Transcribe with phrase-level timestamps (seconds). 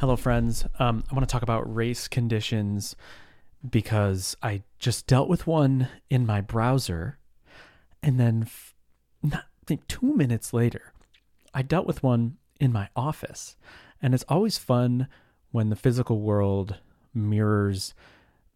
[0.00, 0.64] Hello, friends.
[0.78, 2.96] Um, I want to talk about race conditions
[3.68, 7.18] because I just dealt with one in my browser,
[8.02, 8.74] and then f-
[9.22, 10.94] not I think two minutes later,
[11.52, 13.58] I dealt with one in my office.
[14.00, 15.06] And it's always fun
[15.50, 16.76] when the physical world
[17.12, 17.92] mirrors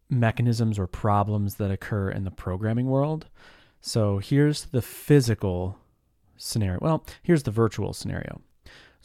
[0.09, 3.27] mechanisms or problems that occur in the programming world.
[3.81, 5.77] So here's the physical
[6.37, 6.79] scenario.
[6.81, 8.41] Well, here's the virtual scenario.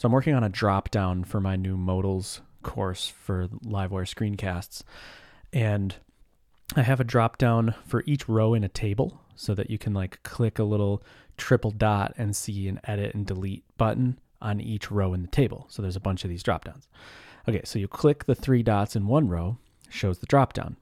[0.00, 4.82] So I'm working on a drop down for my new modals course for Livewire screencasts.
[5.52, 5.94] And
[6.74, 9.92] I have a drop down for each row in a table so that you can
[9.92, 11.02] like click a little
[11.36, 15.66] triple dot and see an edit and delete button on each row in the table.
[15.68, 16.88] So there's a bunch of these drop downs.
[17.46, 19.58] Okay, so you click the three dots in one row,
[19.90, 20.78] shows the drop down.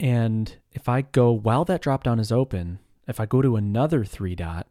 [0.00, 4.06] And if I go while that drop down is open, if I go to another
[4.06, 4.68] three dot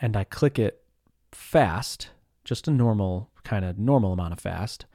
[0.00, 0.84] and I click it
[1.32, 2.10] fast,
[2.46, 4.86] just a normal kind of normal amount of fast,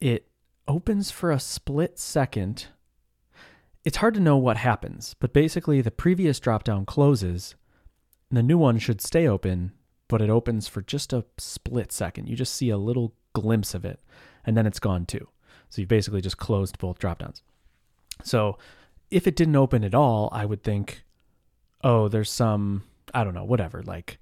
[0.00, 0.28] it
[0.68, 2.66] opens for a split second.
[3.84, 7.54] It's hard to know what happens, but basically the previous drop down closes
[8.30, 9.72] and the new one should stay open,
[10.08, 12.28] but it opens for just a split second.
[12.28, 14.00] You just see a little glimpse of it
[14.44, 15.28] and then it's gone too.
[15.70, 17.42] So you've basically just closed both drop downs.
[18.22, 18.58] So
[19.10, 21.04] if it didn't open at all, I would think,
[21.82, 22.82] oh, there's some,
[23.14, 23.82] I don't know, whatever.
[23.82, 24.18] Like,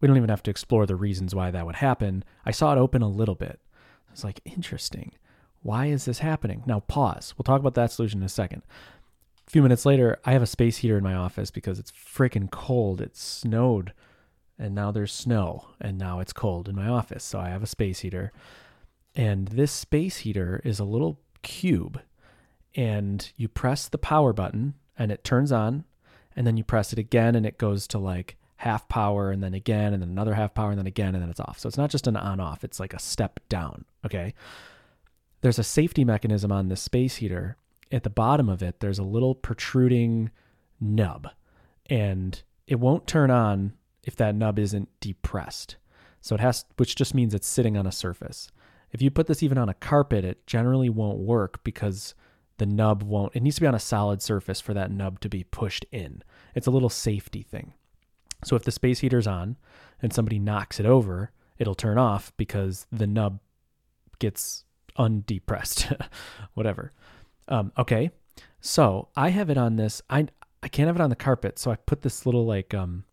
[0.00, 2.24] we don't even have to explore the reasons why that would happen.
[2.44, 3.60] I saw it open a little bit.
[4.08, 5.12] I was like, interesting.
[5.62, 6.62] Why is this happening?
[6.66, 7.34] Now, pause.
[7.36, 8.62] We'll talk about that solution in a second.
[9.46, 12.50] A few minutes later, I have a space heater in my office because it's freaking
[12.50, 13.00] cold.
[13.00, 13.92] It snowed,
[14.58, 17.24] and now there's snow, and now it's cold in my office.
[17.24, 18.32] So I have a space heater.
[19.14, 22.00] And this space heater is a little cube
[22.74, 25.84] and you press the power button and it turns on
[26.36, 29.54] and then you press it again and it goes to like half power and then
[29.54, 31.58] again and then another half power and then again and then it's off.
[31.58, 34.34] So it's not just an on off, it's like a step down, okay?
[35.42, 37.56] There's a safety mechanism on this space heater.
[37.92, 40.30] At the bottom of it, there's a little protruding
[40.80, 41.28] nub
[41.88, 45.76] and it won't turn on if that nub isn't depressed.
[46.20, 48.50] So it has which just means it's sitting on a surface.
[48.90, 52.14] If you put this even on a carpet, it generally won't work because
[52.58, 55.28] the nub won't, it needs to be on a solid surface for that nub to
[55.28, 56.22] be pushed in.
[56.54, 57.74] It's a little safety thing.
[58.44, 59.56] So if the space heater's on
[60.02, 63.40] and somebody knocks it over, it'll turn off because the nub
[64.18, 64.64] gets
[64.96, 65.92] undepressed,
[66.54, 66.92] whatever.
[67.48, 68.10] Um, okay.
[68.60, 70.02] So I have it on this.
[70.10, 70.26] I
[70.62, 73.04] I can't have it on the carpet, so I put this little like um,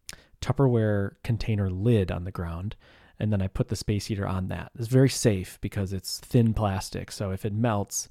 [0.42, 2.76] Tupperware container lid on the ground,
[3.20, 4.72] and then I put the space heater on that.
[4.78, 8.10] It's very safe because it's thin plastic, so if it melts,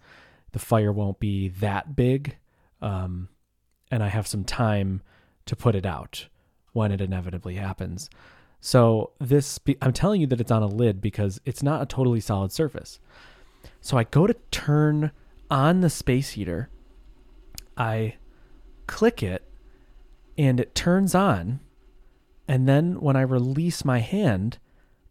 [0.53, 2.37] the fire won't be that big,
[2.81, 3.31] um,
[3.91, 5.03] and I have some time
[5.47, 6.29] to put it out
[6.73, 8.09] when it inevitably happens.
[8.61, 12.21] So this, I'm telling you that it's on a lid because it's not a totally
[12.21, 13.01] solid surface.
[13.81, 15.11] So I go to turn
[15.51, 16.71] on the space heater.
[17.77, 18.17] I
[18.87, 19.49] click it
[20.39, 21.61] and it turns on.
[22.47, 24.59] And then when I release my hand,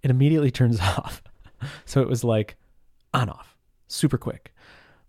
[0.01, 1.22] it immediately turns off.
[1.85, 2.55] so it was like
[3.13, 3.57] on off,
[3.88, 4.53] super quick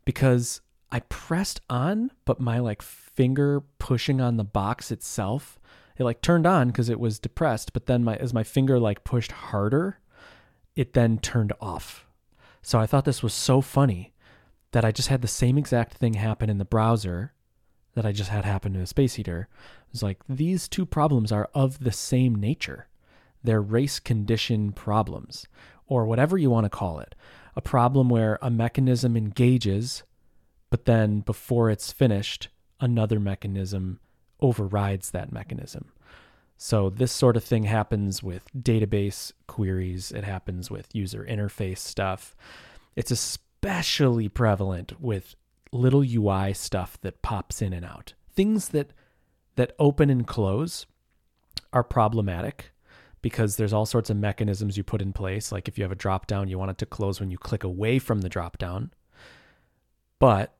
[0.05, 5.59] because I pressed on, but my like finger pushing on the box itself,
[6.03, 9.05] it like turned on because it was depressed, but then my as my finger like
[9.05, 9.99] pushed harder,
[10.77, 12.07] it then turned off.
[12.63, 14.13] So I thought this was so funny
[14.73, 17.33] that I just had the same exact thing happen in the browser
[17.95, 19.49] that I just had happen to the space heater.
[19.87, 22.89] It was like these two problems are of the same nature.
[23.45, 25.47] They're race condition problems,
[25.87, 27.15] or whatever you want to call it
[27.55, 30.03] a problem where a mechanism engages,
[30.71, 32.49] but then before it's finished,
[32.81, 34.01] another mechanism
[34.43, 35.93] overrides that mechanism.
[36.59, 42.37] So, this sort of thing happens with database queries, it happens with user interface stuff.
[42.95, 45.35] It's especially prevalent with
[45.73, 48.15] little UI stuff that pops in and out.
[48.35, 48.93] Things that
[49.57, 50.87] that open and close
[51.73, 52.73] are problematic
[53.23, 55.53] because there's all sorts of mechanisms you put in place.
[55.53, 57.65] Like if you have a drop down, you want it to close when you click
[57.65, 58.93] away from the drop down.
[60.19, 60.55] But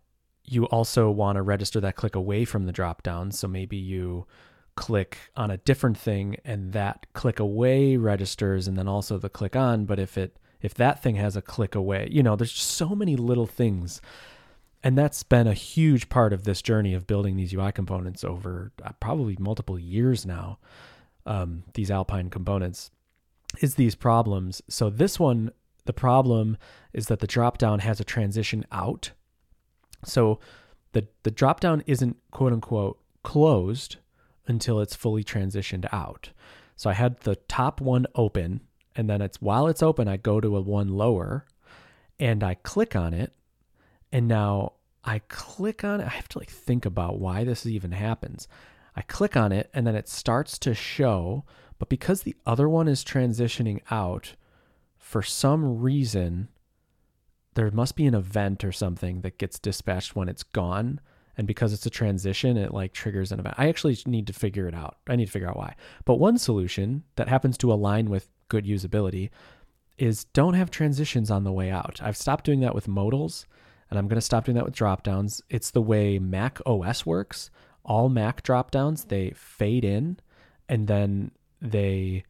[0.53, 3.31] you also want to register that click away from the drop down.
[3.33, 4.27] So maybe you
[4.75, 9.55] click on a different thing and that click away registers and then also the click
[9.57, 9.85] on.
[9.85, 13.17] But if it if that thing has a click away, you know, there's so many
[13.17, 14.01] little things.
[14.85, 18.73] And that's been a huge part of this journey of building these UI components over
[18.83, 20.59] uh, probably multiple years now
[21.27, 22.91] um, these Alpine components
[23.61, 24.63] is these problems.
[24.69, 25.53] So this one,
[25.85, 26.57] the problem
[26.93, 29.13] is that the dropdown has a transition out.
[30.05, 30.41] So
[30.93, 33.97] the the dropdown isn't quote unquote closed
[34.47, 36.31] until it's fully transitioned out.
[36.77, 38.61] So I had the top one open,
[38.97, 41.47] and then it's while it's open, I go to a one lower,
[42.19, 43.33] and I click on it,
[44.11, 46.07] and now I click on it.
[46.07, 48.49] I have to like think about why this even happens.
[48.97, 51.45] I click on it, and then it starts to show,
[51.79, 54.35] but because the other one is transitioning out,
[54.99, 56.49] for some reason,
[57.55, 61.01] there must be an event or something that gets dispatched when it's gone.
[61.37, 63.55] And because it's a transition it like triggers an event.
[63.57, 64.99] I actually need to figure it out.
[65.09, 65.77] I need to figure out why.
[66.05, 69.31] But one solution that happens to align with good usability
[69.97, 72.01] is don't have transitions on the way out.
[72.03, 73.47] I've stopped doing that with modals
[73.89, 75.43] and i'm going to stop doing that with dropdowns.
[75.51, 77.51] It's the way mac os works.
[77.85, 80.19] All mac dropdowns they fade in
[80.69, 82.25] and then they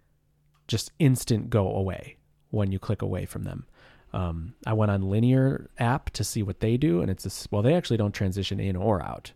[0.69, 2.19] just instant go away
[2.51, 3.67] when you click away from them
[4.12, 7.62] um, I went on Linear app to see what they do, and it's a, well,
[7.62, 9.32] they actually don't transition in or out.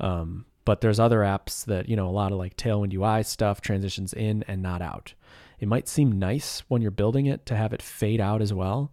[0.00, 3.60] Um, but there's other apps that you know a lot of like Tailwind UI stuff
[3.60, 5.14] transitions in and not out.
[5.60, 8.92] It might seem nice when you're building it to have it fade out as well,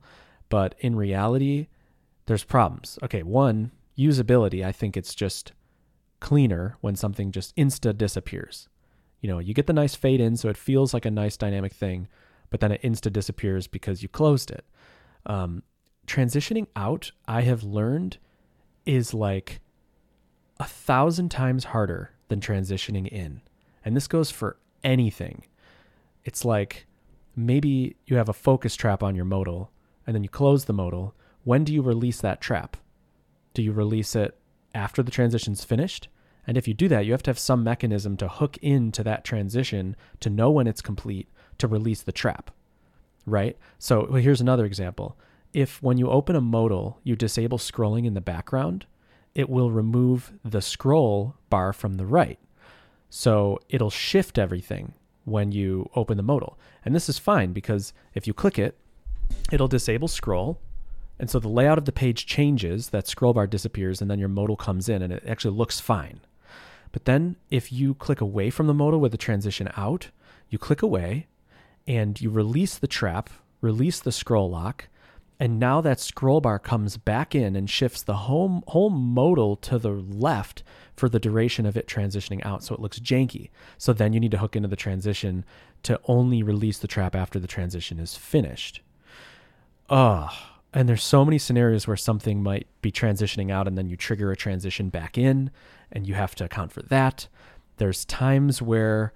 [0.49, 1.67] but in reality,
[2.27, 2.97] there's problems.
[3.03, 4.65] Okay, one usability.
[4.65, 5.51] I think it's just
[6.19, 8.67] cleaner when something just insta disappears.
[9.21, 11.73] You know, you get the nice fade in, so it feels like a nice dynamic
[11.73, 12.07] thing,
[12.49, 14.65] but then it insta disappears because you closed it.
[15.25, 15.63] Um,
[16.07, 18.17] transitioning out, I have learned,
[18.85, 19.59] is like
[20.59, 23.41] a thousand times harder than transitioning in.
[23.83, 25.43] And this goes for anything.
[26.23, 26.87] It's like
[27.35, 29.71] maybe you have a focus trap on your modal
[30.07, 31.13] and then you close the modal.
[31.43, 32.77] When do you release that trap?
[33.53, 34.37] Do you release it
[34.73, 36.07] after the transition's finished?
[36.47, 39.23] And if you do that, you have to have some mechanism to hook into that
[39.23, 42.51] transition to know when it's complete to release the trap
[43.25, 43.57] right?
[43.79, 45.17] So well, here's another example.
[45.53, 48.85] If when you open a modal, you disable scrolling in the background,
[49.33, 52.39] it will remove the scroll bar from the right.
[53.09, 54.93] So it'll shift everything
[55.25, 56.57] when you open the modal.
[56.83, 58.77] And this is fine because if you click it,
[59.51, 60.59] it'll disable scroll.
[61.19, 64.29] And so the layout of the page changes, that scroll bar disappears, and then your
[64.29, 66.19] modal comes in and it actually looks fine.
[66.91, 70.09] But then if you click away from the modal with the transition out,
[70.49, 71.27] you click away,
[71.87, 73.29] and you release the trap,
[73.61, 74.87] release the scroll lock,
[75.39, 79.77] and now that scroll bar comes back in and shifts the whole, whole modal to
[79.77, 80.63] the left
[80.95, 82.63] for the duration of it transitioning out.
[82.63, 83.49] So it looks janky.
[83.77, 85.43] So then you need to hook into the transition
[85.83, 88.81] to only release the trap after the transition is finished.
[89.89, 90.31] Ugh.
[90.73, 94.31] And there's so many scenarios where something might be transitioning out and then you trigger
[94.31, 95.51] a transition back in
[95.91, 97.27] and you have to account for that.
[97.77, 99.13] There's times where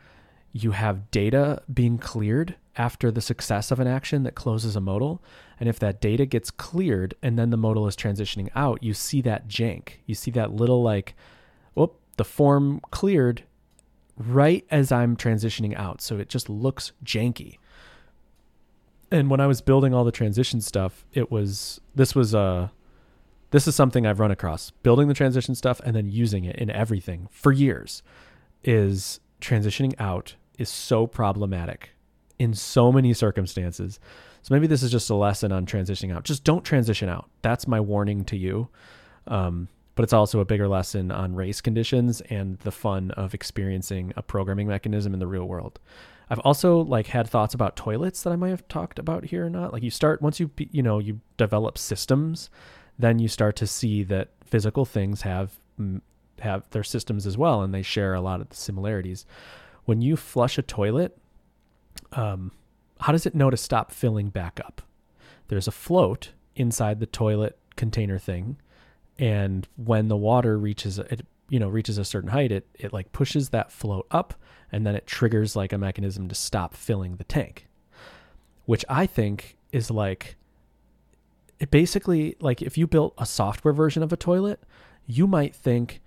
[0.52, 5.22] you have data being cleared after the success of an action that closes a modal.
[5.60, 9.22] And if that data gets cleared and then the modal is transitioning out, you see
[9.22, 9.96] that jank.
[10.06, 11.14] You see that little like,
[11.74, 13.44] whoop, the form cleared
[14.18, 16.02] right as I'm transitioning out.
[16.02, 17.58] So it just looks janky.
[19.12, 22.68] And when I was building all the transition stuff, it was this was a uh,
[23.52, 24.70] this is something I've run across.
[24.70, 28.04] Building the transition stuff and then using it in everything for years
[28.64, 31.92] is transitioning out is so problematic
[32.38, 34.00] in so many circumstances.
[34.42, 36.24] So maybe this is just a lesson on transitioning out.
[36.24, 37.30] Just don't transition out.
[37.42, 38.70] That's my warning to you.
[39.28, 44.14] Um, but it's also a bigger lesson on race conditions and the fun of experiencing
[44.16, 45.78] a programming mechanism in the real world.
[46.30, 49.50] I've also like had thoughts about toilets that I might have talked about here or
[49.50, 49.74] not.
[49.74, 52.50] Like you start once you you know you develop systems,
[52.98, 55.60] then you start to see that physical things have
[56.42, 59.26] have their systems as well, and they share a lot of the similarities.
[59.86, 61.18] When you flush a toilet,
[62.14, 62.52] um,
[63.00, 64.82] how does it know to stop filling back up?
[65.48, 68.58] There's a float inside the toilet container thing,
[69.18, 73.12] and when the water reaches it, you know, reaches a certain height, it it like
[73.12, 74.34] pushes that float up,
[74.72, 77.68] and then it triggers like a mechanism to stop filling the tank,
[78.66, 80.36] which I think is like
[81.60, 84.62] it basically like if you built a software version of a toilet,
[85.06, 86.02] you might think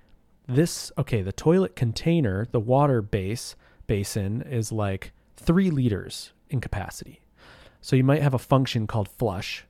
[0.54, 3.56] this okay the toilet container the water base
[3.86, 7.20] basin is like three liters in capacity.
[7.80, 9.64] So you might have a function called flush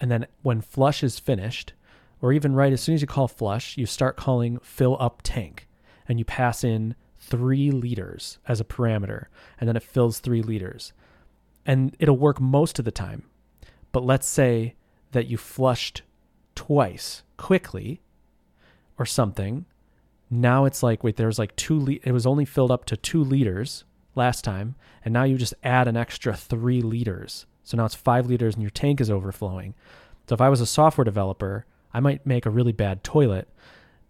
[0.00, 1.72] and then when flush is finished
[2.22, 5.66] or even right as soon as you call flush you start calling fill up tank
[6.06, 9.26] and you pass in three liters as a parameter
[9.58, 10.92] and then it fills three liters.
[11.66, 13.24] And it'll work most of the time
[13.92, 14.74] but let's say
[15.12, 16.02] that you flushed
[16.54, 18.00] twice quickly
[18.98, 19.64] or something
[20.30, 23.84] now it's like, wait, there's like two, it was only filled up to two liters
[24.14, 24.76] last time.
[25.04, 27.46] And now you just add an extra three liters.
[27.64, 29.74] So now it's five liters and your tank is overflowing.
[30.28, 33.48] So if I was a software developer, I might make a really bad toilet.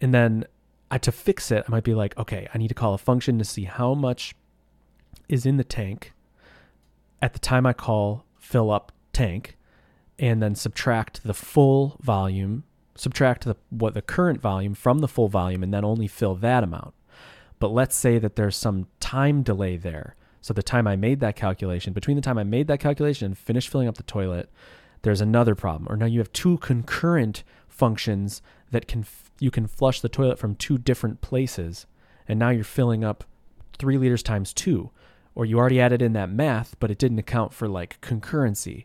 [0.00, 0.44] And then
[0.90, 3.38] I, to fix it, I might be like, okay, I need to call a function
[3.38, 4.34] to see how much
[5.28, 6.12] is in the tank
[7.22, 9.56] at the time I call fill up tank.
[10.18, 12.62] and then subtract the full volume,
[12.94, 16.64] subtract the what the current volume from the full volume, and then only fill that
[16.64, 16.94] amount.
[17.58, 20.16] But let's say that there's some time delay there.
[20.40, 23.38] So the time I made that calculation, between the time I made that calculation and
[23.38, 24.48] finished filling up the toilet,
[25.02, 25.86] there's another problem.
[25.92, 29.04] Or now you have two concurrent functions that can
[29.38, 31.86] you can flush the toilet from two different places,
[32.28, 33.24] and now you're filling up
[33.78, 34.90] three liters times two,
[35.34, 38.84] or you already added in that math, but it didn't account for like concurrency.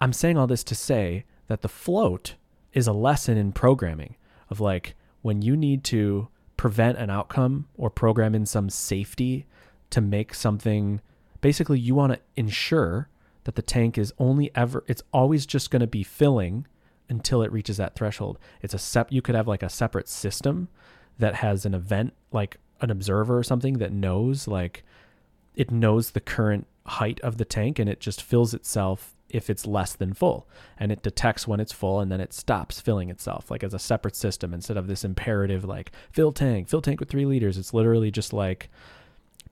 [0.00, 2.34] I'm saying all this to say that the float
[2.74, 4.16] is a lesson in programming
[4.50, 6.28] of like when you need to
[6.58, 9.46] prevent an outcome or program in some safety
[9.90, 11.00] to make something
[11.40, 13.08] basically you want to ensure
[13.44, 16.66] that the tank is only ever it's always just going to be filling
[17.08, 18.38] until it reaches that threshold.
[18.62, 20.68] It's a sep you could have like a separate system
[21.18, 24.84] that has an event like an observer or something that knows like
[25.54, 29.66] it knows the current height of the tank and it just fills itself if it's
[29.66, 30.48] less than full.
[30.78, 33.78] And it detects when it's full and then it stops filling itself like as a
[33.78, 37.58] separate system instead of this imperative like fill tank fill tank with three liters.
[37.58, 38.70] It's literally just like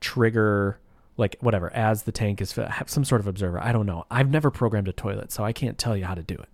[0.00, 0.78] trigger
[1.16, 3.60] like whatever as the tank is have some sort of observer.
[3.60, 4.06] I don't know.
[4.10, 6.48] I've never programmed a toilet so i can't tell you how to do it.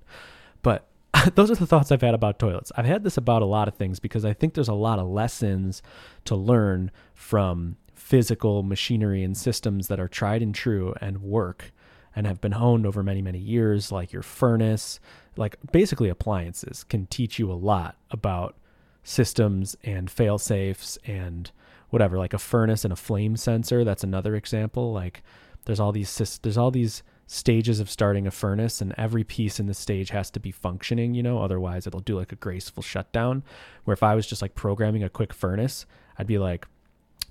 [0.63, 0.89] But
[1.35, 2.73] those are the thoughts I've had about toilets.
[2.77, 5.07] I've had this about a lot of things because I think there's a lot of
[5.07, 5.83] lessons
[6.25, 11.73] to learn from physical machinery and systems that are tried and true and work
[12.15, 15.01] and have been honed over many, many years, like your furnace,
[15.37, 18.57] like basically appliances can teach you a lot about
[19.03, 21.51] systems and fail safes and
[21.91, 23.85] whatever, like a furnace and a flame sensor.
[23.85, 24.93] That's another example.
[24.93, 25.23] Like
[25.65, 29.67] there's all these, there's all these stages of starting a furnace and every piece in
[29.67, 33.43] the stage has to be functioning, you know, otherwise it'll do like a graceful shutdown.
[33.85, 35.87] Where if I was just like programming a quick furnace,
[36.19, 36.67] I'd be like,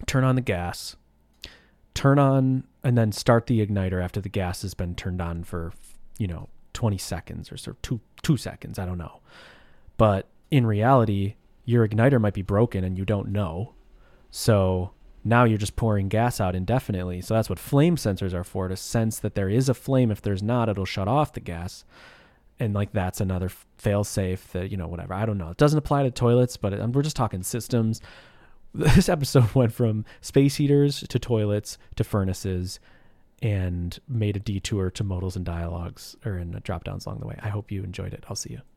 [0.05, 0.95] turn on the gas,
[1.97, 5.73] turn on and then start the igniter after the gas has been turned on for,
[6.19, 8.77] you know, 20 seconds or of two, two seconds.
[8.77, 9.19] I don't know.
[9.97, 11.33] But in reality,
[11.65, 13.73] your igniter might be broken and you don't know.
[14.29, 14.91] So
[15.23, 17.21] now you're just pouring gas out indefinitely.
[17.21, 20.11] So that's what flame sensors are for to sense that there is a flame.
[20.11, 21.83] If there's not, it'll shut off the gas.
[22.59, 25.15] And like that's another fail safe that, you know, whatever.
[25.15, 25.49] I don't know.
[25.49, 28.01] It doesn't apply to toilets, but it, we're just talking systems.
[28.77, 32.79] This episode went from space heaters to toilets to furnaces
[33.41, 37.37] and made a detour to modals and dialogues or in drop downs along the way.
[37.41, 38.23] I hope you enjoyed it.
[38.29, 38.61] I'll see you.